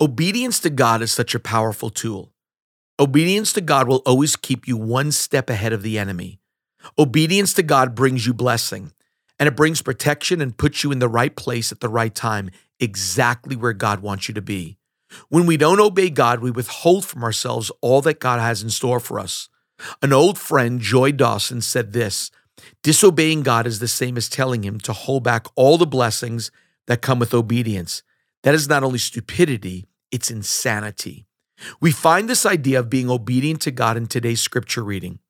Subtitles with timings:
[0.00, 2.32] Obedience to God is such a powerful tool.
[2.98, 6.40] Obedience to God will always keep you one step ahead of the enemy.
[6.98, 8.92] Obedience to God brings you blessing,
[9.38, 12.50] and it brings protection and puts you in the right place at the right time,
[12.78, 14.76] exactly where God wants you to be.
[15.28, 19.00] When we don't obey God, we withhold from ourselves all that God has in store
[19.00, 19.48] for us.
[20.00, 22.30] An old friend, Joy Dawson, said this
[22.82, 26.50] Disobeying God is the same as telling him to hold back all the blessings
[26.86, 28.02] that come with obedience.
[28.42, 31.26] That is not only stupidity, it's insanity.
[31.80, 35.20] We find this idea of being obedient to God in today's scripture reading.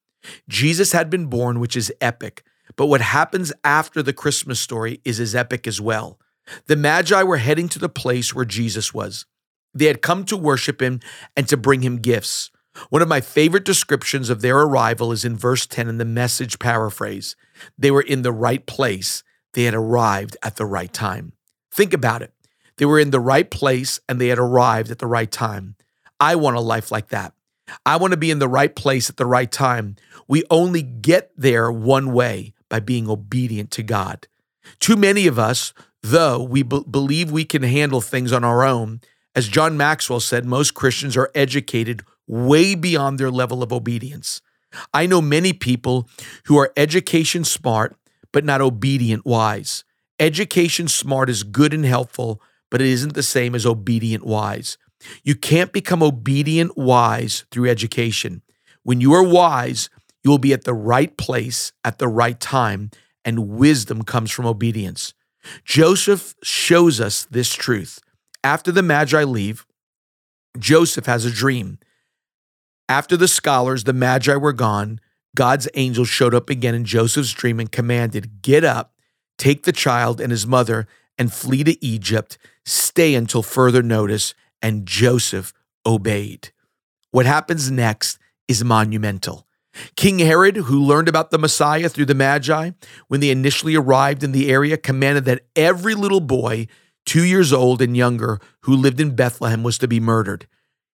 [0.49, 2.45] Jesus had been born, which is epic,
[2.77, 6.19] but what happens after the Christmas story is as epic as well.
[6.67, 9.27] The Magi were heading to the place where Jesus was.
[9.75, 11.01] They had come to worship him
[11.37, 12.51] and to bring him gifts.
[12.89, 16.59] One of my favorite descriptions of their arrival is in verse 10 in the message
[16.59, 17.37] paraphrase.
[17.77, 19.23] They were in the right place,
[19.53, 21.35] they had arrived at the right time.
[21.71, 22.33] Think about it.
[22.83, 25.77] They were in the right place and they had arrived at the right time.
[26.19, 27.33] I want a life like that.
[27.87, 29.95] I want to be in the right place at the right time.
[30.27, 34.27] We only get there one way by being obedient to God.
[34.81, 39.01] Too many of us, though we b- believe we can handle things on our own,
[39.37, 44.43] as John Maxwell said, most Christians are educated way beyond their level of obedience.
[44.93, 46.09] I know many people
[46.47, 47.95] who are education smart,
[48.33, 49.85] but not obedient wise.
[50.19, 54.79] Education smart is good and helpful, but it isn't the same as obedient wise.
[55.23, 58.41] You can't become obedient wise through education.
[58.83, 59.91] When you are wise,
[60.25, 62.91] you will be at the right place at the right time,
[63.27, 65.13] and wisdom comes from obedience.
[65.67, 68.01] Joseph shows us this truth.
[68.43, 69.67] After the Magi leave,
[70.59, 71.79] Joseph has a dream.
[72.89, 74.99] After the scholars, the Magi were gone,
[75.37, 78.95] God's angel showed up again in Joseph's dream and commanded, Get up,
[79.37, 80.87] take the child and his mother,
[81.19, 82.39] and flee to Egypt.
[82.65, 84.35] Stay until further notice.
[84.61, 85.53] And Joseph
[85.85, 86.53] obeyed.
[87.11, 88.19] What happens next
[88.49, 89.47] is monumental.
[89.97, 92.71] King Herod, who learned about the Messiah through the Magi,
[93.09, 96.69] when they initially arrived in the area, commanded that every little boy
[97.05, 100.47] two years old and younger, who lived in Bethlehem was to be murdered.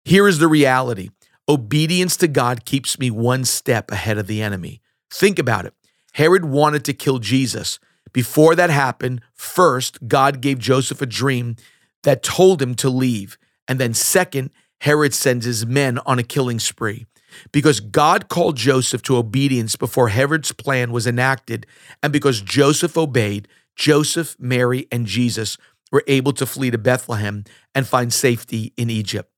[0.05, 1.11] Here is the reality
[1.49, 4.83] obedience to God keeps me one step ahead of the enemy.
[5.11, 5.73] Think about it.
[6.13, 7.79] Herod wanted to kill Jesus.
[8.13, 11.57] Before that happened, first, God gave Joseph a dream
[12.03, 13.39] that told him to leave.
[13.67, 17.07] And then, second, Herod sends his men on a killing spree.
[17.53, 21.67] Because God called Joseph to obedience before Herod's plan was enacted,
[22.03, 25.59] and because Joseph obeyed, Joseph, Mary, and Jesus
[25.93, 27.45] were able to flee to Bethlehem
[27.75, 29.31] and find safety in Egypt.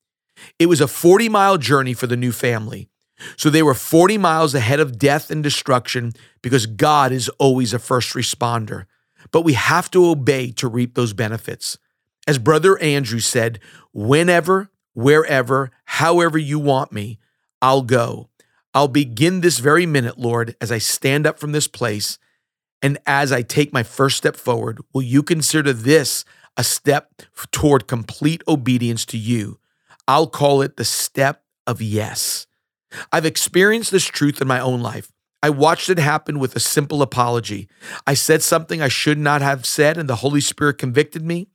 [0.58, 2.88] It was a 40 mile journey for the new family.
[3.36, 7.78] So they were 40 miles ahead of death and destruction because God is always a
[7.78, 8.86] first responder.
[9.32, 11.78] But we have to obey to reap those benefits.
[12.26, 13.60] As Brother Andrew said,
[13.92, 17.18] whenever, wherever, however you want me,
[17.62, 18.28] I'll go.
[18.72, 22.18] I'll begin this very minute, Lord, as I stand up from this place.
[22.82, 26.24] And as I take my first step forward, will you consider this
[26.56, 29.58] a step toward complete obedience to you.
[30.06, 32.46] I'll call it the step of yes.
[33.12, 35.12] I've experienced this truth in my own life.
[35.42, 37.68] I watched it happen with a simple apology.
[38.06, 41.48] I said something I should not have said, and the Holy Spirit convicted me.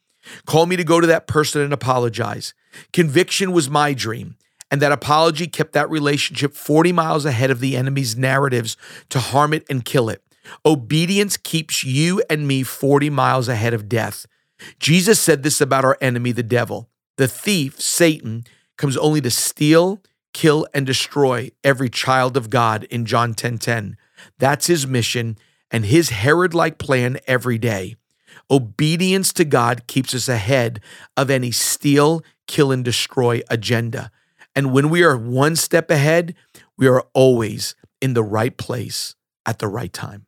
[0.48, 2.56] Called me to go to that person and apologize.
[2.92, 4.38] Conviction was my dream,
[4.72, 8.76] and that apology kept that relationship 40 miles ahead of the enemy's narratives
[9.10, 10.24] to harm it and kill it.
[10.66, 14.26] Obedience keeps you and me 40 miles ahead of death.
[14.80, 16.90] Jesus said this about our enemy, the devil.
[17.18, 18.46] The thief, Satan,
[18.78, 20.02] comes only to steal,
[20.36, 23.38] kill, and destroy every child of God in John 10:10.
[23.38, 23.98] 10, 10.
[24.38, 25.38] That's his mission
[25.72, 27.96] and his Herod-like plan every day.
[28.52, 30.82] Obedience to God keeps us ahead
[31.16, 34.12] of any steal, kill, and destroy agenda.
[34.54, 36.36] And when we are one step ahead,
[36.78, 39.16] we are always in the right place
[39.46, 40.26] at the right time.